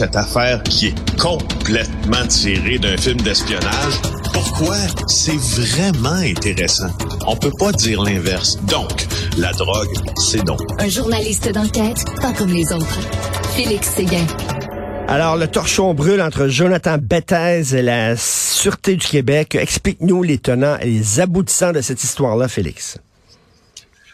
cette 0.00 0.16
affaire 0.16 0.62
qui 0.62 0.86
est 0.86 1.18
complètement 1.20 2.26
tirée 2.26 2.78
d'un 2.78 2.96
film 2.96 3.20
d'espionnage. 3.20 4.00
Pourquoi? 4.32 4.76
C'est 5.08 5.36
vraiment 5.36 6.22
intéressant. 6.24 6.88
On 7.26 7.36
peut 7.36 7.52
pas 7.58 7.70
dire 7.72 8.00
l'inverse. 8.00 8.56
Donc, 8.62 8.88
la 9.36 9.52
drogue, 9.52 9.92
c'est 10.16 10.42
donc. 10.42 10.58
Un 10.78 10.88
journaliste 10.88 11.52
d'enquête, 11.52 12.02
pas 12.22 12.32
comme 12.32 12.48
les 12.48 12.72
autres. 12.72 12.98
Félix 13.54 13.90
Séguin. 13.90 14.24
Alors, 15.06 15.36
le 15.36 15.46
torchon 15.46 15.92
brûle 15.92 16.22
entre 16.22 16.48
Jonathan 16.48 16.96
Bethez 16.98 17.76
et 17.76 17.82
la 17.82 18.16
Sûreté 18.16 18.96
du 18.96 19.06
Québec. 19.06 19.54
Explique-nous 19.54 20.22
les 20.22 20.38
tenants 20.38 20.78
et 20.80 20.86
les 20.86 21.20
aboutissants 21.20 21.72
de 21.72 21.82
cette 21.82 22.02
histoire-là, 22.02 22.48
Félix. 22.48 22.96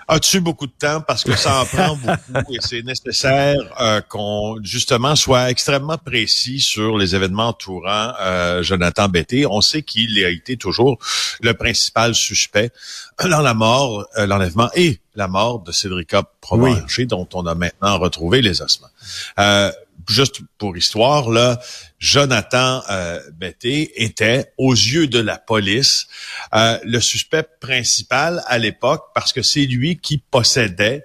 As-tu 0.09 0.41
beaucoup 0.41 0.67
de 0.67 0.73
temps? 0.79 1.01
Parce 1.01 1.25
que 1.25 1.35
ça 1.37 1.61
en 1.61 1.67
prend 1.67 1.97
beaucoup 2.29 2.55
et 2.55 2.59
c'est 2.61 2.83
nécessaire 2.83 3.57
euh, 3.81 4.01
qu'on 4.01 4.57
justement 4.63 5.17
soit 5.17 5.51
extrêmement 5.51 5.99
précis 5.99 6.61
sur 6.61 6.97
les 6.97 7.15
événements 7.15 7.49
entourant 7.49 8.13
euh, 8.21 8.63
Jonathan 8.63 9.09
Betté. 9.09 9.47
On 9.47 9.61
sait 9.61 9.83
qu'il 9.83 10.25
a 10.25 10.31
été 10.31 10.57
toujours 10.57 10.99
le 11.43 11.55
principal 11.55 12.15
suspect 12.15 12.71
dans 13.23 13.41
la 13.41 13.55
mort, 13.55 14.07
euh, 14.17 14.27
l'enlèvement 14.27 14.71
et 14.75 15.01
la 15.17 15.29
mort 15.29 15.61
de 15.61 15.73
Cédrica 15.73 16.23
Provencher, 16.41 17.07
dont 17.07 17.29
on 17.35 17.47
a 17.47 17.55
maintenant 17.55 17.99
retrouvé 17.99 18.43
les 18.43 18.63
ossements 18.63 18.91
juste 20.09 20.41
pour 20.59 20.77
histoire, 20.77 21.31
là, 21.31 21.61
Jonathan 21.99 22.83
euh, 22.91 23.21
Betté 23.35 24.03
était, 24.03 24.53
aux 24.59 24.73
yeux 24.73 25.07
de 25.07 25.19
la 25.19 25.39
police, 25.39 26.07
euh, 26.55 26.79
le 26.85 27.01
suspect 27.01 27.47
principal 27.61 28.43
à 28.47 28.59
l'époque 28.59 29.07
parce 29.15 29.33
que 29.33 29.43
c'est 29.43 29.67
lui 29.67 29.99
qui 29.99 30.19
possédait 30.19 31.05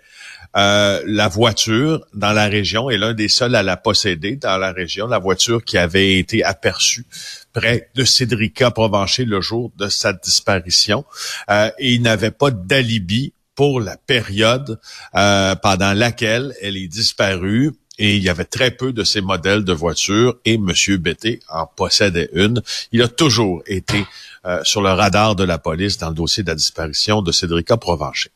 euh, 0.58 1.02
la 1.06 1.30
voiture 1.30 2.06
dans 2.14 2.34
la 2.34 2.48
région 2.48 2.90
et 2.90 2.98
l'un 2.98 3.14
des 3.14 3.30
seuls 3.30 3.56
à 3.56 3.64
la 3.64 3.78
posséder 3.78 4.36
dans 4.36 4.58
la 4.58 4.74
région, 4.74 5.08
la 5.08 5.20
voiture 5.20 5.64
qui 5.64 5.78
avait 5.78 6.18
été 6.18 6.44
aperçue 6.44 7.06
près 7.54 7.90
de 7.96 8.04
Cédrica 8.04 8.70
Provencher 8.70 9.24
le 9.24 9.40
jour 9.40 9.72
de 9.78 9.88
sa 9.88 10.12
disparition. 10.12 11.06
Euh, 11.50 11.72
et 11.80 11.94
il 11.94 12.02
n'avait 12.02 12.32
pas 12.32 12.52
d'alibi 12.52 13.34
pour 13.56 13.80
la 13.80 13.96
période 13.98 14.80
pendant 15.14 15.94
laquelle 15.94 16.56
elle 16.62 16.78
est 16.78 16.88
disparue 16.88 17.74
et 17.98 18.16
il 18.16 18.24
y 18.24 18.30
avait 18.30 18.46
très 18.46 18.72
peu 18.72 18.94
de 18.94 19.04
ces 19.04 19.22
modèles 19.22 19.64
de 19.64 19.74
voitures 19.74 20.36
et 20.46 20.56
M. 20.56 20.72
Betté 20.98 21.40
en 21.50 21.66
possédait 21.68 22.30
une. 22.34 22.62
Il 22.92 23.02
a 23.02 23.08
toujours 23.08 23.62
été 23.66 24.06
euh, 24.46 24.60
sur 24.64 24.82
le 24.82 24.90
radar 24.90 25.36
de 25.36 25.44
la 25.44 25.60
police 25.60 25.98
dans 26.00 26.10
le 26.10 26.16
dossier 26.16 26.42
de 26.42 26.50
la 26.50 26.56
disparition 26.56 27.22
de 27.22 27.32
Cédrica 27.32 27.78
Provencher. 27.78 28.32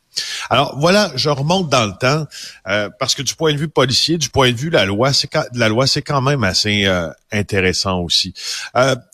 Alors 0.50 0.78
voilà, 0.78 1.11
je 1.16 1.30
remonte 1.30 1.67
dans 1.70 1.86
le 1.86 1.94
temps 2.00 2.28
euh, 2.67 2.89
parce 3.00 3.16
que 3.16 3.22
du 3.22 3.33
point 3.33 3.53
de 3.53 3.58
vue 3.58 3.67
policier, 3.67 4.17
du 4.17 4.30
point 4.30 4.52
de 4.52 4.56
vue 4.56 4.70
de 4.70 4.76
la 4.76 4.86
loi, 4.86 5.14
c'est 5.14 5.30
la 5.53 5.67
loi, 5.67 5.88
c'est 5.88 6.03
quand 6.03 6.22
même 6.22 6.44
assez 6.44 6.86
euh, 6.86 7.09
intéressant 7.31 8.02
aussi. 8.02 8.33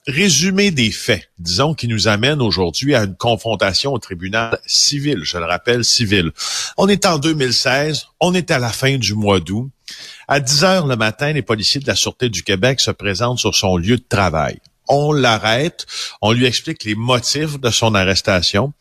résumé 0.06 0.72
des 0.72 0.92
faits, 0.92 1.30
disons, 1.40 1.74
qui 1.74 1.88
nous 1.88 2.10
amène 2.10 2.42
aujourd'hui 2.42 2.94
à 2.94 3.04
une 3.04 3.16
confrontation 3.16 3.94
au 3.94 4.00
tribunal 4.00 4.60
civil. 4.66 5.22
Je 5.24 5.38
le 5.38 5.46
rappelle, 5.46 5.86
civil. 5.86 6.32
On 6.76 6.90
est 6.90 7.06
en 7.06 7.20
2016, 7.20 8.08
on 8.20 8.34
est 8.34 8.52
à 8.52 8.60
la 8.60 8.70
fin 8.70 8.98
du 8.98 9.14
mois 9.14 9.40
d'août. 9.40 9.72
À 10.32 10.40
10 10.40 10.64
heures 10.64 10.88
le 10.88 10.96
matin, 10.96 11.34
les 11.34 11.42
policiers 11.42 11.82
de 11.82 11.88
la 11.88 11.96
Sûreté 11.96 12.30
du 12.30 12.42
Québec 12.42 12.80
se 12.80 12.90
présentent 12.90 13.38
sur 13.38 13.54
son 13.54 13.76
lieu 13.76 13.98
de 13.98 14.06
travail. 14.08 14.62
On 14.88 15.12
l'arrête, 15.12 15.86
on 16.22 16.32
lui 16.32 16.46
explique 16.46 16.86
les 16.86 16.96
motifs 16.96 17.60
de 17.60 17.70
son 17.70 17.96
arrestation. 17.96 18.72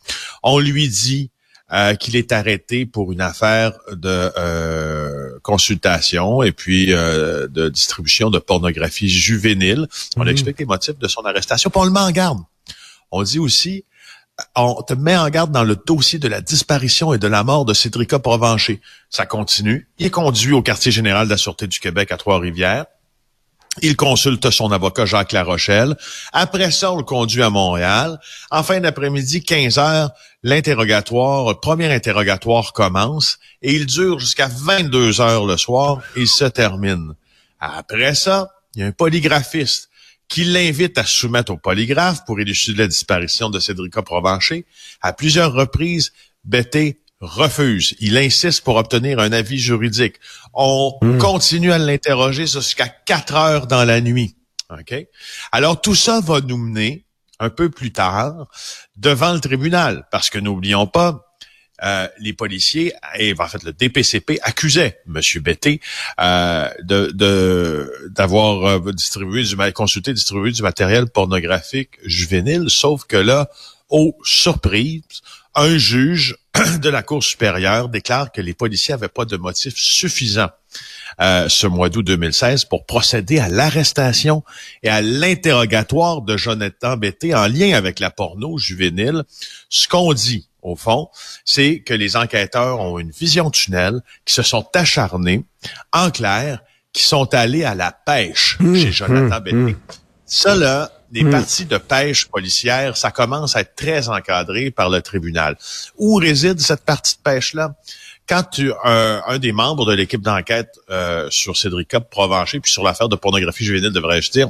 On 0.43 0.59
lui 0.59 0.87
dit 0.87 1.29
euh, 1.73 1.95
qu'il 1.95 2.15
est 2.15 2.31
arrêté 2.31 2.85
pour 2.85 3.11
une 3.11 3.19
affaire 3.19 3.73
de 3.91 4.31
euh, 4.37 5.39
consultation 5.43 6.41
et 6.41 6.53
puis 6.53 6.93
euh, 6.93 7.49
de 7.49 7.67
distribution 7.67 8.29
de 8.29 8.39
pornographie 8.39 9.09
juvénile. 9.09 9.89
On 10.15 10.21
lui 10.21 10.29
mhm. 10.29 10.35
explique 10.35 10.59
les 10.59 10.65
motifs 10.65 10.99
de 10.99 11.07
son 11.09 11.25
arrestation, 11.25 11.69
puis 11.69 11.81
on 11.81 11.83
le 11.83 11.91
met 11.91 11.99
en 11.99 12.11
garde. 12.11 12.39
On 13.11 13.23
dit 13.23 13.39
aussi 13.39 13.83
on 14.55 14.81
te 14.81 14.93
met 14.93 15.17
en 15.17 15.29
garde 15.29 15.51
dans 15.51 15.63
le 15.63 15.75
dossier 15.75 16.19
de 16.19 16.27
la 16.27 16.41
disparition 16.41 17.13
et 17.13 17.17
de 17.17 17.27
la 17.27 17.43
mort 17.43 17.65
de 17.65 17.73
Cédrica 17.73 18.19
Provencher. 18.19 18.81
Ça 19.09 19.25
continue. 19.25 19.89
Il 19.99 20.05
est 20.07 20.11
conduit 20.11 20.53
au 20.53 20.61
quartier 20.61 20.91
général 20.91 21.27
de 21.27 21.31
la 21.31 21.37
Sûreté 21.37 21.67
du 21.67 21.79
Québec 21.79 22.11
à 22.11 22.17
Trois-Rivières. 22.17 22.85
Il 23.81 23.95
consulte 23.95 24.49
son 24.49 24.71
avocat 24.71 25.05
Jacques 25.05 25.31
Larochelle. 25.31 25.95
Après 26.33 26.71
ça, 26.71 26.91
on 26.91 26.97
le 26.97 27.03
conduit 27.03 27.41
à 27.41 27.49
Montréal. 27.49 28.19
En 28.49 28.63
fin 28.63 28.81
d'après-midi, 28.81 29.43
15 29.43 29.77
heures, 29.77 30.11
l'interrogatoire, 30.43 31.57
premier 31.61 31.91
interrogatoire 31.93 32.73
commence 32.73 33.39
et 33.61 33.73
il 33.73 33.85
dure 33.85 34.19
jusqu'à 34.19 34.49
22 34.49 35.21
heures 35.21 35.45
le 35.45 35.55
soir 35.55 36.01
et 36.17 36.21
il 36.21 36.27
se 36.27 36.43
termine. 36.45 37.13
Après 37.61 38.13
ça, 38.13 38.49
il 38.75 38.81
y 38.81 38.83
a 38.83 38.87
un 38.87 38.91
polygraphiste 38.91 39.89
qui 40.31 40.45
l'invite 40.45 40.97
à 40.97 41.03
se 41.03 41.11
soumettre 41.11 41.51
au 41.51 41.57
polygraphe 41.57 42.23
pour 42.25 42.39
élucider 42.39 42.83
la 42.83 42.87
disparition 42.87 43.49
de 43.49 43.59
Cédrica 43.59 44.01
Provencher. 44.01 44.65
À 45.01 45.11
plusieurs 45.11 45.51
reprises, 45.51 46.13
Betté 46.45 47.01
refuse. 47.19 47.95
Il 47.99 48.17
insiste 48.17 48.63
pour 48.63 48.77
obtenir 48.77 49.19
un 49.19 49.33
avis 49.33 49.59
juridique. 49.59 50.15
On 50.53 50.97
hmm. 51.01 51.17
continue 51.17 51.73
à 51.73 51.77
l'interroger 51.77 52.47
jusqu'à 52.47 52.87
quatre 52.87 53.35
heures 53.35 53.67
dans 53.67 53.83
la 53.83 53.99
nuit. 53.99 54.37
OK? 54.71 54.95
Alors, 55.51 55.81
tout 55.81 55.95
ça 55.95 56.21
va 56.21 56.39
nous 56.39 56.57
mener 56.57 57.05
un 57.39 57.49
peu 57.49 57.69
plus 57.69 57.91
tard 57.91 58.47
devant 58.95 59.33
le 59.33 59.41
tribunal, 59.41 60.07
parce 60.11 60.29
que 60.29 60.39
n'oublions 60.39 60.87
pas, 60.87 61.30
euh, 61.83 62.07
les 62.19 62.33
policiers 62.33 62.93
et 63.17 63.33
en 63.37 63.47
fait 63.47 63.63
le 63.63 63.73
DPCP 63.73 64.39
accusait 64.43 64.99
M. 65.07 65.21
Betté 65.41 65.81
euh, 66.19 66.69
de 66.83 68.09
d'avoir 68.09 68.65
euh, 68.65 68.91
distribué 68.91 69.43
du 69.43 69.55
consulté 69.73 70.13
distribué 70.13 70.51
du 70.51 70.61
matériel 70.61 71.07
pornographique 71.07 71.91
juvénile, 72.05 72.69
sauf 72.69 73.05
que 73.05 73.17
là, 73.17 73.49
aux 73.89 74.15
surprises, 74.23 75.21
un 75.55 75.77
juge 75.77 76.37
de 76.81 76.89
la 76.89 77.03
Cour 77.03 77.23
supérieure 77.23 77.89
déclare 77.89 78.31
que 78.31 78.41
les 78.41 78.53
policiers 78.53 78.93
n'avaient 78.93 79.07
pas 79.07 79.25
de 79.25 79.37
motif 79.37 79.73
suffisant 79.75 80.49
euh, 81.19 81.49
ce 81.49 81.67
mois 81.67 81.89
d'août 81.89 82.03
2016 82.03 82.65
pour 82.65 82.85
procéder 82.85 83.39
à 83.39 83.49
l'arrestation 83.49 84.43
et 84.83 84.89
à 84.89 85.01
l'interrogatoire 85.01 86.21
de 86.21 86.37
Jonathan 86.37 86.95
Betté 86.97 87.35
en 87.35 87.47
lien 87.47 87.73
avec 87.73 87.99
la 87.99 88.11
porno 88.11 88.57
juvénile. 88.57 89.23
Ce 89.69 89.87
qu'on 89.87 90.13
dit, 90.13 90.47
au 90.61 90.75
fond, 90.75 91.09
c'est 91.45 91.79
que 91.79 91.93
les 91.93 92.15
enquêteurs 92.15 92.79
ont 92.79 92.99
une 92.99 93.11
vision 93.11 93.49
tunnel, 93.49 94.01
qui 94.25 94.33
se 94.33 94.43
sont 94.43 94.67
acharnés, 94.73 95.43
en 95.91 96.11
clair, 96.11 96.61
qui 96.93 97.03
sont 97.03 97.33
allés 97.33 97.63
à 97.63 97.75
la 97.75 97.91
pêche 97.91 98.57
mmh, 98.59 98.75
chez 98.75 98.91
Jonathan 98.91 99.39
mmh. 99.39 99.69
Mmh. 99.69 99.75
Ça, 100.25 100.55
là, 100.55 100.91
les 101.11 101.29
parties 101.29 101.65
de 101.65 101.77
pêche 101.77 102.27
policière, 102.27 102.95
ça 102.95 103.11
commence 103.11 103.55
à 103.55 103.61
être 103.61 103.75
très 103.75 104.07
encadré 104.07 104.71
par 104.71 104.89
le 104.89 105.01
tribunal. 105.01 105.57
Où 105.97 106.15
réside 106.15 106.59
cette 106.59 106.85
partie 106.85 107.15
de 107.17 107.21
pêche-là? 107.21 107.75
Quand 108.27 108.43
tu, 108.43 108.71
un, 108.85 109.21
un 109.27 109.39
des 109.39 109.51
membres 109.51 109.85
de 109.85 109.93
l'équipe 109.93 110.21
d'enquête 110.21 110.79
euh, 110.89 111.27
sur 111.29 111.57
Cédric 111.57 111.89
Provencher, 112.09 112.61
puis 112.61 112.71
sur 112.71 112.83
l'affaire 112.83 113.09
de 113.09 113.17
pornographie 113.17 113.65
juvénile, 113.65 113.91
devrais-je 113.91 114.31
dire, 114.31 114.49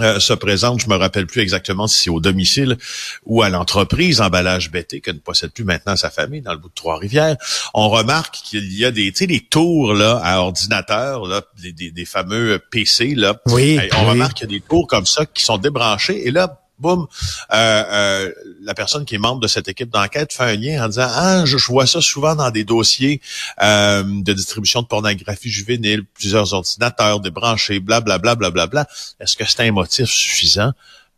euh, 0.00 0.20
se 0.20 0.32
présente, 0.32 0.80
je 0.80 0.88
me 0.88 0.96
rappelle 0.96 1.26
plus 1.26 1.40
exactement 1.40 1.86
si 1.86 2.04
c'est 2.04 2.10
au 2.10 2.20
domicile 2.20 2.76
ou 3.24 3.42
à 3.42 3.48
l'entreprise 3.48 4.20
emballage 4.20 4.70
BT 4.70 5.00
que 5.00 5.10
ne 5.10 5.18
possède 5.18 5.52
plus 5.52 5.64
maintenant 5.64 5.96
sa 5.96 6.10
famille 6.10 6.40
dans 6.40 6.52
le 6.52 6.58
bout 6.58 6.68
de 6.68 6.74
Trois-Rivières. 6.74 7.36
On 7.74 7.88
remarque 7.88 8.36
qu'il 8.36 8.72
y 8.72 8.84
a 8.84 8.90
des, 8.90 9.10
tu 9.12 9.18
sais, 9.18 9.26
des 9.26 9.40
tours 9.40 9.94
là 9.94 10.20
à 10.22 10.38
ordinateur, 10.40 11.26
là, 11.26 11.42
des, 11.60 11.72
des, 11.72 12.04
fameux 12.04 12.58
PC 12.70 13.14
là. 13.14 13.40
Oui. 13.46 13.78
on 13.96 14.06
remarque 14.06 14.34
qu'il 14.34 14.50
y 14.50 14.54
a 14.54 14.58
des 14.58 14.64
tours 14.64 14.86
comme 14.86 15.06
ça 15.06 15.26
qui 15.26 15.44
sont 15.44 15.58
débranchés 15.58 16.26
et 16.26 16.30
là, 16.30 16.60
boum, 16.78 17.06
euh, 17.52 17.54
euh, 17.56 18.32
la 18.62 18.74
personne 18.74 19.04
qui 19.04 19.14
est 19.14 19.18
membre 19.18 19.40
de 19.40 19.48
cette 19.48 19.68
équipe 19.68 19.90
d'enquête 19.90 20.32
fait 20.32 20.44
un 20.44 20.54
lien 20.54 20.84
en 20.84 20.88
disant 20.88 21.08
ah 21.08 21.44
je, 21.44 21.56
vois 21.56 21.86
ça 21.86 22.00
souvent 22.00 22.34
dans 22.34 22.50
des 22.50 22.64
dossiers 22.64 23.20
euh, 23.62 24.02
de 24.04 24.32
distribution 24.32 24.82
de 24.82 24.86
pornographie 24.86 25.50
juvénile, 25.50 26.04
plusieurs 26.14 26.52
ordinateurs 26.52 27.20
débranchés, 27.20 27.80
blablabla, 27.80 28.34
blablabla. 28.34 28.66
Bla, 28.66 28.84
bla. 28.84 28.88
Est-ce 29.20 29.36
que 29.36 29.44
c'est 29.44 29.60
un 29.60 29.72
motif 29.72 30.08
suffisant? 30.08 30.72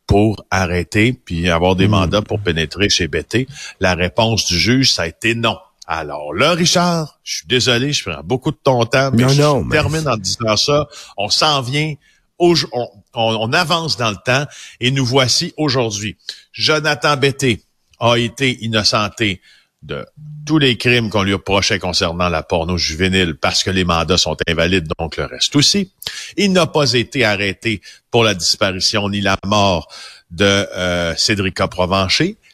pour 0.07 0.43
arrêter 0.51 1.13
puis 1.13 1.51
avoir 1.51 1.77
des 1.77 1.87
hmm. 1.87 1.91
mandats 1.91 2.23
pour 2.23 2.41
pénétrer 2.41 2.89
chez 2.89 3.09
BT? 3.09 3.47
La 3.79 3.95
réponse 3.95 4.47
du 4.47 4.59
juge, 4.59 4.95
ça 4.95 5.03
a 5.03 5.07
été 5.07 5.35
non. 5.35 5.59
Alors 5.87 6.35
là, 6.35 6.53
Richard, 6.53 7.19
je 7.23 7.37
suis 7.37 7.47
désolé, 7.47 7.93
je 7.93 8.11
prends 8.11 8.23
beaucoup 8.23 8.51
de 8.51 8.59
ton 8.63 8.85
temps, 8.85 9.11
mais 9.13 9.29
je 9.29 9.71
termine 9.71 10.09
en 10.09 10.17
disant 10.17 10.57
ça. 10.57 10.87
On 11.17 11.29
s'en 11.29 11.63
vient 11.63 11.95
on, 12.39 13.53
avance 13.53 13.97
dans 13.97 14.11
le 14.11 14.17
temps 14.25 14.47
et 14.81 14.91
nous 14.91 15.05
voici 15.05 15.53
aujourd'hui. 15.57 16.17
Jonathan 16.53 17.17
Betté 17.17 17.63
a 18.01 18.17
été 18.17 18.65
innocenté 18.65 19.41
de 19.83 20.05
tous 20.45 20.59
les 20.59 20.77
crimes 20.77 21.09
qu'on 21.09 21.23
lui 21.23 21.35
reprochait 21.35 21.79
concernant 21.79 22.29
la 22.29 22.43
porno 22.43 22.77
juvénile 22.77 23.37
parce 23.37 23.63
que 23.63 23.71
les 23.71 23.85
mandats 23.85 24.19
sont 24.19 24.37
invalides, 24.49 24.89
donc 24.99 25.17
le 25.17 25.25
reste 25.25 25.55
aussi. 25.57 25.93
Il 26.37 26.53
n'a 26.53 26.67
pas 26.67 26.93
été 26.95 27.25
arrêté 27.25 27.81
pour 28.11 28.25
la 28.25 28.35
disparition 28.35 29.09
ni 29.09 29.21
la 29.21 29.37
mort 29.47 29.89
de 30.31 30.45
euh, 30.45 31.15
Cédrica. 31.17 31.69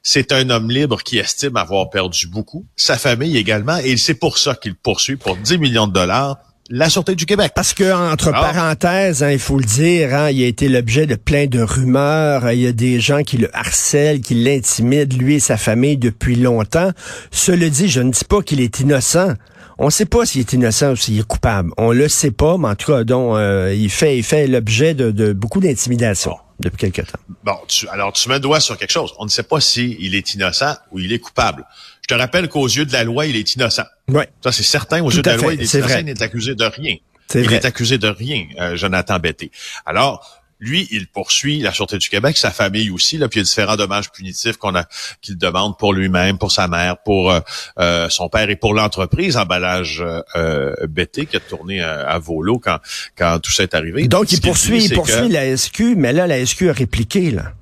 C'est 0.03 0.33
un 0.33 0.51
homme 0.51 0.71
libre 0.71 1.03
qui 1.03 1.19
estime 1.19 1.57
avoir 1.57 1.89
perdu 1.89 2.27
beaucoup, 2.27 2.67
sa 2.77 2.99
famille 2.99 3.39
également, 3.39 3.79
et 3.79 3.97
c'est 3.97 4.15
pour 4.15 4.37
ça 4.37 4.55
qu'il 4.55 4.75
poursuit 4.75 5.17
pour 5.17 5.37
10 5.37 5.59
millions 5.59 5.87
de 5.87 5.93
dollars 5.93 6.37
la 6.71 6.89
Sûreté 6.89 7.15
du 7.15 7.27
Québec. 7.27 7.53
Parce 7.55 7.75
que, 7.75 7.93
entre 7.93 8.31
ah. 8.35 8.41
parenthèses, 8.41 9.23
hein, 9.23 9.31
il 9.31 9.39
faut 9.39 9.59
le 9.59 9.65
dire, 9.65 10.15
hein, 10.15 10.31
il 10.31 10.43
a 10.43 10.47
été 10.47 10.69
l'objet 10.69 11.07
de 11.07 11.15
plein 11.15 11.47
de 11.47 11.61
rumeurs. 11.61 12.51
Il 12.51 12.61
y 12.61 12.67
a 12.67 12.73
des 12.73 13.01
gens 13.01 13.23
qui 13.23 13.37
le 13.37 13.55
harcèlent, 13.57 14.21
qui 14.21 14.35
l'intimident, 14.35 15.17
lui 15.17 15.35
et 15.35 15.41
sa 15.41 15.57
famille, 15.57 15.97
depuis 15.97 16.37
longtemps. 16.37 16.91
Cela 17.31 17.69
dit, 17.69 17.89
je 17.89 18.01
ne 18.01 18.11
dis 18.11 18.25
pas 18.25 18.43
qu'il 18.43 18.61
est 18.61 18.81
innocent. 18.81 19.35
On 19.77 19.87
ne 19.87 19.91
sait 19.91 20.07
pas 20.07 20.25
s'il 20.25 20.41
est 20.41 20.53
innocent 20.53 20.93
ou 20.93 20.97
s'il 20.97 21.19
est 21.19 21.27
coupable. 21.27 21.73
On 21.77 21.91
le 21.91 22.09
sait 22.09 22.31
pas, 22.31 22.57
mais 22.57 22.69
en 22.69 22.75
tout 22.77 22.93
cas, 22.93 23.03
donc, 23.05 23.37
euh, 23.37 23.75
il 23.77 23.91
fait, 23.91 24.17
il 24.17 24.23
fait 24.23 24.47
l'objet 24.47 24.95
de, 24.95 25.33
beaucoup 25.33 25.61
d'intimidation 25.61 26.37
depuis 26.61 26.77
quelque 26.77 27.03
temps. 27.03 27.19
Bon, 27.43 27.57
alors 27.91 28.13
tu 28.13 28.29
mets 28.29 28.37
le 28.37 28.41
doigt 28.41 28.61
sur 28.61 28.79
quelque 28.79 28.93
chose. 28.93 29.13
On 29.19 29.25
ne 29.25 29.31
sait 29.31 29.43
pas 29.43 29.61
s'il 29.61 30.15
est 30.15 30.35
innocent 30.35 30.77
ou 30.93 31.01
il 31.01 31.13
est 31.13 31.19
coupable. 31.19 31.65
Je 32.05 32.09
te 32.09 32.15
rappelle 32.15 32.51
qu'aux 32.51 32.67
yeux 32.67 32.85
de 32.85 32.93
la 32.93 33.03
loi, 33.03 33.25
il 33.25 33.35
est 33.35 33.55
innocent. 33.55 33.87
Ouais. 34.09 34.29
Ça, 34.43 34.53
c'est 34.53 34.63
certain. 34.63 35.03
Aux 35.03 35.11
yeux 35.11 35.23
de 35.23 35.31
la 35.31 35.39
loi, 35.39 35.55
il 35.55 35.63
est, 35.63 35.73
innocent. 35.73 35.99
Il 36.01 36.05
n'est 36.05 36.23
accusé 36.23 36.55
de 36.55 36.65
rien. 36.65 36.97
il 37.35 37.51
est 37.51 37.65
accusé 37.65 37.97
de 37.97 38.09
rien, 38.09 38.47
euh, 38.61 38.77
Jonathan 38.77 39.19
Betté. 39.19 39.51
Alors, 39.87 40.45
lui, 40.61 40.87
il 40.91 41.07
poursuit 41.07 41.61
la 41.61 41.73
Sûreté 41.73 41.99
du 41.99 42.09
Québec, 42.09 42.37
sa 42.37 42.51
famille 42.51 42.91
aussi, 42.91 43.19
là, 43.19 43.29
puis 43.29 43.41
il 43.41 43.43
y 43.43 43.45
a 43.45 43.45
différents 43.45 43.77
dommages 43.77 44.11
punitifs 44.11 44.57
qu'on 44.57 44.75
a 44.75 44.85
qu'il 45.21 45.37
demande 45.37 45.79
pour 45.79 45.93
lui-même, 45.93 46.39
pour 46.39 46.53
sa 46.53 46.69
mère, 46.69 46.99
pour 46.99 47.31
euh, 47.31 47.41
euh, 47.79 48.09
son 48.09 48.29
père 48.29 48.51
et 48.51 48.57
pour 48.57 48.75
l'entreprise 48.75 49.37
emballage 49.37 50.05
euh, 50.37 50.75
Betté 50.87 51.27
qui 51.27 51.37
a 51.37 51.41
tourné 51.41 51.81
à, 51.81 52.19
volo 52.19 52.59
quand 52.59 52.79
quand 53.17 53.39
tout 53.41 53.51
ça 53.51 53.63
est 53.63 53.75
arrivé. 53.75 54.09
Donc 54.09 54.33
il 54.33 54.41
poursuit, 54.41 54.85
il 54.85 54.95
poursuit 54.95 55.29
la 55.29 55.57
SQ, 55.57 55.95
mais 55.97 56.13
là 56.13 56.27
la 56.27 56.45
SQ 56.45 56.69
a 56.69 56.73
répliqué 56.73 57.31
là. 57.31 57.53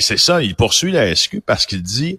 c'est 0.00 0.18
ça, 0.18 0.42
il 0.42 0.54
poursuit 0.54 0.92
la 0.92 1.14
SQ 1.14 1.40
parce 1.44 1.66
qu'il 1.66 1.82
dit 1.82 2.18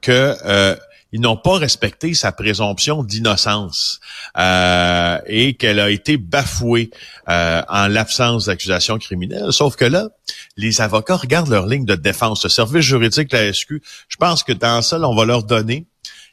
que 0.00 0.76
ils 1.16 1.20
n'ont 1.20 1.36
pas 1.36 1.56
respecté 1.56 2.12
sa 2.12 2.30
présomption 2.30 3.02
d'innocence 3.02 4.00
euh, 4.36 5.18
et 5.26 5.54
qu'elle 5.54 5.80
a 5.80 5.90
été 5.90 6.16
bafouée 6.16 6.90
euh, 7.28 7.62
en 7.68 7.86
l'absence 7.88 8.46
d'accusation 8.46 8.98
criminelle. 8.98 9.50
Sauf 9.50 9.76
que 9.76 9.84
là, 9.84 10.08
les 10.56 10.80
avocats 10.80 11.16
regardent 11.16 11.48
leur 11.48 11.66
ligne 11.66 11.84
de 11.84 11.94
défense. 11.94 12.44
Le 12.44 12.50
service 12.50 12.84
juridique 12.84 13.30
de 13.30 13.36
la 13.38 13.52
SQ, 13.52 13.80
je 14.08 14.16
pense 14.16 14.42
que 14.42 14.52
dans 14.52 14.82
ça, 14.82 15.00
on 15.00 15.14
va 15.14 15.24
leur 15.24 15.44
donner, 15.44 15.86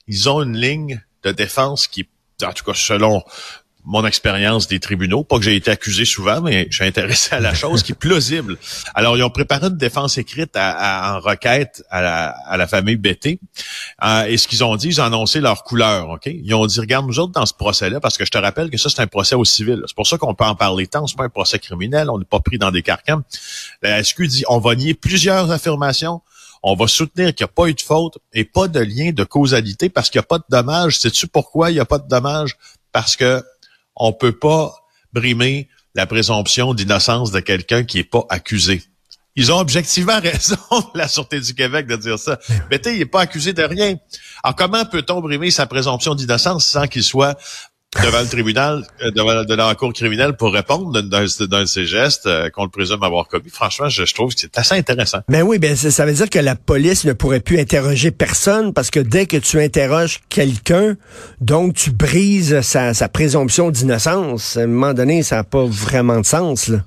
ils 0.08 0.28
ont 0.28 0.42
une 0.42 0.58
ligne 0.58 1.02
de 1.24 1.32
défense 1.32 1.88
qui, 1.88 2.10
en 2.44 2.52
tout 2.52 2.66
cas 2.66 2.74
selon 2.76 3.24
mon 3.86 4.06
expérience 4.06 4.68
des 4.68 4.80
tribunaux, 4.80 5.24
pas 5.24 5.38
que 5.38 5.44
j'ai 5.44 5.56
été 5.56 5.72
accusé 5.72 6.06
souvent, 6.06 6.42
mais 6.42 6.68
je 6.70 6.76
suis 6.76 6.86
intéressé 6.86 7.36
à 7.36 7.40
la 7.40 7.54
chose 7.54 7.84
qui 7.84 7.92
est 7.92 7.96
plausible. 7.96 8.58
Alors, 8.96 9.18
ils 9.18 9.24
ont 9.24 9.30
préparé 9.30 9.68
une 9.68 9.78
défense 9.78 10.18
écrite 10.18 10.56
en 10.56 11.20
requête 11.20 11.84
à 11.90 12.02
la, 12.02 12.30
à 12.48 12.58
la 12.58 12.68
famille 12.68 12.96
Betté. 12.96 13.40
Euh, 14.04 14.26
et 14.26 14.38
ce 14.38 14.48
qu'ils 14.48 14.64
ont 14.64 14.76
dit, 14.76 14.88
ils 14.88 15.02
ont 15.02 15.06
annoncé 15.06 15.40
leur 15.40 15.64
couleur. 15.64 16.10
Ok? 16.10 16.26
Ils 16.26 16.54
ont 16.54 16.66
dit, 16.66 16.80
regarde, 16.80 17.08
nous 17.08 17.20
autres, 17.20 17.34
dans 17.34 17.46
ce 17.46 17.54
procès-là, 17.54 18.00
parce 18.00 18.18
que 18.18 18.26
je 18.26 18.32
te 18.32 18.38
rappelle 18.38 18.70
que 18.70 18.78
ça, 18.78 18.90
c'est 18.90 19.02
un 19.02 19.08
procès 19.08 19.36
au 19.36 19.46
civil. 19.46 19.82
C'est 19.88 19.96
pour 19.96 20.08
ça 20.08 20.18
qu'on 20.18 20.34
peut 20.34 20.46
en 20.46 20.56
parler 20.56 20.88
tant. 20.88 21.06
C'est 21.08 21.18
pas 21.18 21.26
un 21.26 21.30
procès 21.30 21.60
criminel. 21.60 22.10
On 22.10 22.20
n'est 22.20 22.26
pas 22.26 22.40
pris 22.40 22.58
dans 22.58 22.72
des 22.72 22.82
carcans. 22.82 23.22
La 23.82 24.04
SQ 24.04 24.28
dit, 24.28 24.44
on 24.48 24.60
va 24.60 24.76
nier 24.76 24.94
plusieurs 24.94 25.52
affirmations 25.52 26.22
on 26.64 26.76
va 26.76 26.88
soutenir 26.88 27.36
qu'il 27.36 27.44
n'y 27.44 27.50
a 27.50 27.54
pas 27.54 27.68
eu 27.68 27.74
de 27.74 27.82
faute 27.82 28.20
et 28.32 28.46
pas 28.46 28.70
de 28.70 28.80
lien 28.80 29.12
de 29.12 29.26
causalité 29.26 29.90
parce 29.90 30.10
qu'il 30.10 30.20
n'y 30.20 30.24
a 30.24 30.28
pas 30.28 30.38
de 30.38 30.46
dommage. 30.50 30.98
Sais-tu 30.98 31.28
pourquoi 31.28 31.70
il 31.70 31.74
n'y 31.74 31.80
a 31.82 31.86
pas 31.86 32.00
de 32.00 32.08
dommage? 32.08 32.58
Parce 32.94 33.18
que 33.18 33.44
on 33.96 34.14
peut 34.14 34.38
pas 34.38 34.74
brimer 35.14 35.70
la 35.96 36.06
présomption 36.08 36.74
d'innocence 36.74 37.32
de 37.32 37.40
quelqu'un 37.40 37.84
qui 37.84 38.00
est 38.00 38.04
pas 38.04 38.26
accusé. 38.30 38.84
Ils 39.36 39.52
ont 39.52 39.58
objectivement 39.58 40.20
raison, 40.24 40.58
la 40.94 41.08
Sûreté 41.08 41.40
du 41.40 41.54
Québec, 41.54 41.88
de 41.88 41.96
dire 41.96 42.20
ça. 42.20 42.40
Mais 42.70 42.80
il 42.86 43.00
n'est 43.00 43.06
pas 43.06 43.22
accusé 43.22 43.54
de 43.54 43.64
rien. 43.64 43.96
Alors, 44.44 44.56
comment 44.56 44.86
peut-on 44.86 45.22
brimer 45.22 45.52
sa 45.52 45.66
présomption 45.66 46.16
d'innocence 46.16 46.66
sans 46.66 46.88
qu'il 46.88 47.04
soit 47.04 47.38
devant 48.02 48.22
le 48.22 48.28
tribunal, 48.28 48.84
euh, 49.02 49.12
devant, 49.12 49.44
devant 49.44 49.68
la 49.68 49.76
cour 49.76 49.94
criminelle 49.94 50.34
pour 50.34 50.54
répondre 50.54 51.02
d'un 51.02 51.24
de 51.24 51.66
ses 51.66 51.86
gestes 51.86 52.26
euh, 52.26 52.50
qu'on 52.50 52.64
le 52.64 52.70
présume 52.70 53.04
avoir 53.04 53.28
commis. 53.28 53.50
Franchement, 53.50 53.90
je, 53.90 54.12
trouve 54.14 54.34
que 54.34 54.42
c'est 54.42 54.58
assez 54.58 54.76
intéressant. 54.76 55.20
Mais 55.30 55.40
ben 55.40 55.48
oui, 55.48 55.60
ben 55.60 55.76
ça 55.76 56.06
veut 56.06 56.14
dire 56.14 56.30
que 56.30 56.40
la 56.40 56.56
police 56.56 57.06
ne 57.06 57.14
pourrait 57.14 57.40
plus 57.40 57.60
interroger 57.60 58.12
personne 58.12 58.74
parce 58.74 58.90
que 58.90 59.00
dès 59.00 59.26
que 59.26 59.38
tu 59.38 59.60
interroges 59.62 60.20
quelqu'un, 60.30 60.96
donc 61.42 61.76
tu 61.76 61.92
brises 61.92 62.62
sa, 62.62 62.94
sa 62.94 63.10
présomption 63.10 63.70
d'innocence. 63.70 64.58
À 64.58 64.62
un 64.62 64.68
moment 64.68 64.94
donné, 64.94 65.24
ça 65.24 65.38
n'a 65.38 65.44
pas 65.44 65.66
vraiment 65.66 66.20
de 66.20 66.26
sens. 66.26 66.68
Là. 66.68 66.80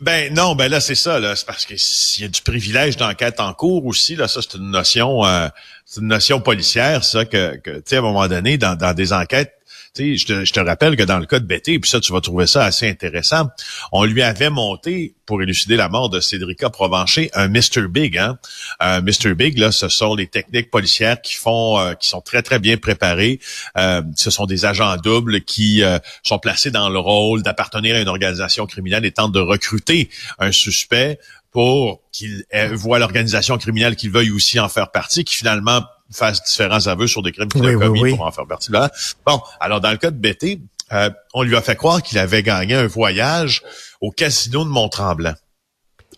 Ben 0.00 0.32
non, 0.34 0.54
ben 0.54 0.70
là 0.70 0.80
c'est 0.80 0.94
ça, 0.94 1.18
là, 1.18 1.34
c'est 1.36 1.46
parce 1.46 1.64
que 1.64 1.74
s'il 1.78 2.22
y 2.22 2.24
a 2.26 2.28
du 2.28 2.42
privilège 2.42 2.98
d'enquête 2.98 3.40
en 3.40 3.54
cours 3.54 3.86
aussi, 3.86 4.14
là, 4.14 4.28
ça 4.28 4.40
c'est 4.42 4.58
une 4.58 4.70
notion, 4.70 5.24
euh, 5.24 5.48
c'est 5.86 6.00
une 6.00 6.08
notion 6.08 6.38
policière, 6.38 7.02
ça 7.02 7.24
que, 7.24 7.56
que 7.56 7.70
tu 7.76 7.82
sais 7.86 7.96
à 7.96 8.00
un 8.00 8.02
moment 8.02 8.28
donné 8.28 8.58
dans, 8.58 8.76
dans 8.76 8.92
des 8.92 9.14
enquêtes, 9.14 9.55
je 9.98 10.52
te, 10.52 10.60
rappelle 10.60 10.96
que 10.96 11.02
dans 11.02 11.18
le 11.18 11.26
cas 11.26 11.38
de 11.38 11.46
Betty, 11.46 11.78
puis 11.78 11.90
ça, 11.90 12.00
tu 12.00 12.12
vas 12.12 12.20
trouver 12.20 12.46
ça 12.46 12.64
assez 12.64 12.88
intéressant, 12.88 13.48
on 13.92 14.04
lui 14.04 14.22
avait 14.22 14.50
monté, 14.50 15.14
pour 15.26 15.42
élucider 15.42 15.76
la 15.76 15.88
mort 15.88 16.08
de 16.08 16.20
Cédrica 16.20 16.70
Provencher, 16.70 17.30
un 17.34 17.48
Mr. 17.48 17.88
Big. 17.88 18.16
Hein? 18.16 18.38
Un 18.80 19.00
Mr. 19.00 19.34
Big, 19.34 19.58
là, 19.58 19.72
ce 19.72 19.88
sont 19.88 20.14
les 20.14 20.28
techniques 20.28 20.70
policières 20.70 21.20
qui 21.20 21.34
font, 21.34 21.78
euh, 21.78 21.94
qui 21.94 22.08
sont 22.08 22.20
très, 22.20 22.42
très 22.42 22.58
bien 22.58 22.76
préparées. 22.76 23.40
Euh, 23.76 24.02
ce 24.14 24.30
sont 24.30 24.46
des 24.46 24.64
agents 24.64 24.96
doubles 24.96 25.42
qui 25.42 25.82
euh, 25.82 25.98
sont 26.22 26.38
placés 26.38 26.70
dans 26.70 26.88
le 26.88 26.98
rôle 26.98 27.42
d'appartenir 27.42 27.96
à 27.96 28.00
une 28.00 28.08
organisation 28.08 28.66
criminelle 28.66 29.04
et 29.04 29.10
tentent 29.10 29.32
de 29.32 29.40
recruter 29.40 30.08
un 30.38 30.52
suspect 30.52 31.18
pour 31.50 32.02
qu'il 32.12 32.44
voit 32.72 32.98
l'organisation 32.98 33.56
criminelle 33.58 33.96
qu'il 33.96 34.10
veuille 34.10 34.30
aussi 34.30 34.60
en 34.60 34.68
faire 34.68 34.90
partie, 34.90 35.24
qui 35.24 35.34
finalement 35.34 35.82
fasse 36.10 36.42
différents 36.42 36.86
aveux 36.86 37.06
sur 37.06 37.22
des 37.22 37.32
crimes 37.32 37.48
qu'il 37.48 37.66
a 37.66 37.74
commis 37.74 38.14
pour 38.14 38.26
en 38.26 38.32
faire 38.32 38.46
partie. 38.46 38.72
Là. 38.72 38.90
Bon, 39.24 39.40
alors 39.60 39.80
dans 39.80 39.90
le 39.90 39.96
cas 39.96 40.10
de 40.10 40.18
Betty, 40.18 40.62
euh, 40.92 41.10
on 41.34 41.42
lui 41.42 41.56
a 41.56 41.62
fait 41.62 41.76
croire 41.76 42.02
qu'il 42.02 42.18
avait 42.18 42.42
gagné 42.42 42.74
un 42.74 42.86
voyage 42.86 43.62
au 44.00 44.10
casino 44.10 44.64
de 44.64 44.70
Mont-Tremblant. 44.70 45.34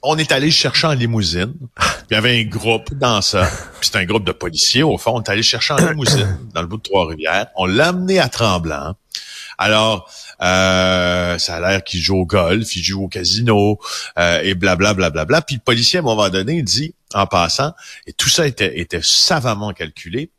On 0.02 0.16
est 0.16 0.30
allé 0.30 0.50
chercher 0.50 0.86
en 0.86 0.92
limousine. 0.92 1.54
Il 2.10 2.14
y 2.14 2.16
avait 2.16 2.40
un 2.40 2.44
groupe 2.44 2.94
dans 2.94 3.20
ça. 3.20 3.48
Puis 3.80 3.90
c'est 3.90 3.98
un 3.98 4.04
groupe 4.04 4.24
de 4.24 4.32
policiers, 4.32 4.84
au 4.84 4.96
fond. 4.96 5.12
On 5.16 5.22
est 5.22 5.28
allé 5.28 5.42
chercher 5.42 5.74
en 5.74 5.78
limousine 5.78 6.38
dans 6.54 6.60
le 6.60 6.68
bout 6.68 6.76
de 6.76 6.82
Trois-Rivières. 6.82 7.48
On 7.56 7.66
l'a 7.66 7.88
amené 7.88 8.20
à 8.20 8.28
Tremblant. 8.28 8.94
Alors, 9.58 10.08
euh, 10.40 11.36
ça 11.38 11.56
a 11.56 11.60
l'air 11.60 11.84
qu'il 11.84 12.00
joue 12.00 12.18
au 12.18 12.26
golf, 12.26 12.76
il 12.76 12.82
joue 12.82 13.04
au 13.04 13.08
casino, 13.08 13.78
euh, 14.18 14.40
et 14.42 14.54
blablabla. 14.54 14.94
Bla, 14.94 15.10
bla, 15.10 15.24
bla, 15.24 15.42
Puis 15.42 15.56
le 15.56 15.60
policier, 15.60 15.98
à 15.98 16.02
un 16.02 16.04
moment 16.04 16.28
donné, 16.28 16.62
dit, 16.62 16.94
en 17.12 17.26
passant, 17.26 17.72
et 18.06 18.12
tout 18.12 18.28
ça 18.28 18.46
était, 18.46 18.78
était 18.78 19.00
savamment 19.02 19.72
calculé, 19.72 20.30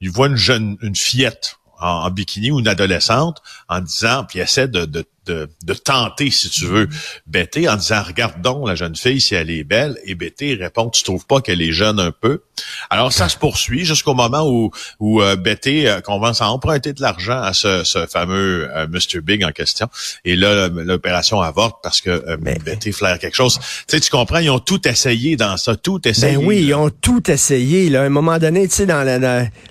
il 0.00 0.10
voit 0.10 0.28
une 0.28 0.36
jeune, 0.36 0.76
une 0.82 0.96
fillette 0.96 1.56
en, 1.80 2.10
bikini 2.10 2.50
ou 2.50 2.60
une 2.60 2.68
adolescente 2.68 3.42
en 3.68 3.80
disant, 3.80 4.24
puis 4.28 4.38
essaie 4.38 4.68
de, 4.68 4.84
de 4.84 5.04
de, 5.26 5.74
tenter, 5.74 6.30
si 6.30 6.50
tu 6.50 6.66
veux, 6.66 6.88
Betty 7.26 7.68
en 7.68 7.76
disant, 7.76 8.02
regarde 8.02 8.40
donc 8.42 8.66
la 8.66 8.74
jeune 8.74 8.96
fille 8.96 9.20
si 9.20 9.34
elle 9.34 9.50
est 9.50 9.64
belle. 9.64 9.98
Et 10.04 10.14
Betty 10.14 10.54
répond, 10.54 10.90
tu 10.90 11.04
trouves 11.04 11.26
pas 11.26 11.40
qu'elle 11.40 11.62
est 11.62 11.72
jeune 11.72 12.00
un 12.00 12.10
peu? 12.10 12.42
Alors, 12.90 13.12
ça 13.12 13.28
se 13.28 13.36
poursuit 13.36 13.84
jusqu'au 13.84 14.14
moment 14.14 14.46
où, 14.48 14.70
où 14.98 15.22
euh, 15.22 15.36
Betty 15.36 15.86
euh, 15.86 16.00
commence 16.00 16.42
à 16.42 16.50
emprunter 16.50 16.92
de 16.92 17.00
l'argent 17.00 17.40
à 17.40 17.52
ce, 17.52 17.84
ce 17.84 18.06
fameux 18.06 18.68
euh, 18.74 18.86
Mr. 18.88 19.20
Big 19.22 19.44
en 19.44 19.52
question. 19.52 19.88
Et 20.24 20.36
là, 20.36 20.68
l'opération 20.68 21.40
avorte 21.40 21.78
parce 21.82 22.00
que 22.00 22.10
euh, 22.10 22.36
Betty 22.36 22.92
flaire 22.92 23.18
quelque 23.18 23.36
chose. 23.36 23.58
Tu 23.58 23.96
sais, 23.96 24.00
tu 24.00 24.10
comprends, 24.10 24.38
ils 24.38 24.50
ont 24.50 24.58
tout 24.58 24.86
essayé 24.86 25.36
dans 25.36 25.56
ça, 25.56 25.76
tout 25.76 26.06
essayé. 26.06 26.36
Ben 26.36 26.44
oui, 26.44 26.62
ils 26.62 26.74
ont 26.74 26.90
tout 26.90 27.30
essayé. 27.30 27.88
Là. 27.88 28.02
À 28.02 28.04
un 28.04 28.10
moment 28.10 28.38
donné, 28.38 28.68
tu 28.68 28.74
sais, 28.74 28.86
dans, 28.86 29.04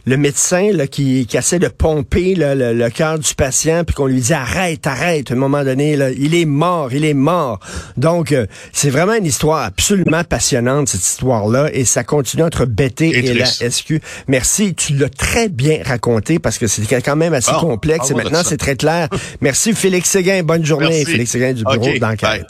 le 0.05 0.17
médecin 0.17 0.71
là, 0.73 0.87
qui, 0.87 1.25
qui 1.27 1.37
essaie 1.37 1.59
de 1.59 1.67
pomper 1.67 2.35
le, 2.35 2.73
le 2.73 2.89
cœur 2.89 3.19
du 3.19 3.33
patient, 3.35 3.83
puis 3.83 3.95
qu'on 3.95 4.07
lui 4.07 4.21
dit, 4.21 4.33
arrête, 4.33 4.87
arrête 4.87 5.31
moment 5.39 5.63
donné. 5.63 5.95
Là. 5.95 6.11
Il 6.11 6.35
est 6.35 6.45
mort, 6.45 6.93
il 6.93 7.05
est 7.05 7.13
mort. 7.13 7.59
Donc, 7.97 8.31
euh, 8.31 8.45
c'est 8.71 8.89
vraiment 8.89 9.13
une 9.13 9.25
histoire 9.25 9.63
absolument 9.63 10.23
passionnante, 10.23 10.89
cette 10.89 11.05
histoire-là, 11.05 11.69
et 11.73 11.85
ça 11.85 12.03
continue 12.03 12.43
entre 12.43 12.65
Betté 12.65 13.09
et, 13.09 13.33
la 13.33 13.45
SQ. 13.45 13.99
Merci, 14.27 14.75
tu 14.75 14.93
l'as 14.93 15.09
très 15.09 15.49
bien 15.49 15.79
raconté 15.83 16.39
parce 16.39 16.57
que 16.57 16.67
c'est 16.67 16.85
quand 17.01 17.15
même 17.15 17.33
assez 17.33 17.51
complexe 17.53 18.11
et 18.11 18.13
maintenant 18.13 18.41
c'est 18.43 18.57
très 18.57 18.75
clair. 18.75 19.09
Merci 19.41 19.73
Félix 19.73 20.09
Séguin, 20.09 20.43
bonne 20.43 20.65
journée. 20.65 21.05
Félix 21.05 21.31
Séguin 21.31 21.53
du 21.53 21.63
bureau 21.63 21.97
d'enquête. 21.99 22.47